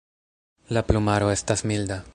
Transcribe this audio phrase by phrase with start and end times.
[0.77, 2.05] La plumaro estas milda.